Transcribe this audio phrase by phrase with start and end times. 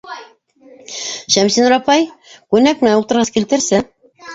[1.37, 2.11] Шәмсинур апай,
[2.41, 3.89] күнәк менән ултырғыс килтерсе.